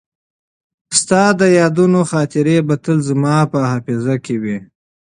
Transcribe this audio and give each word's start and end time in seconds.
ستا 0.99 1.23
د 1.39 1.41
یادونو 1.59 1.99
خاطرې 2.11 2.57
به 2.67 2.75
تل 2.83 2.97
زما 3.09 3.35
په 3.51 3.59
حافظه 3.71 4.15
کې 4.25 4.35
وي. 4.43 4.57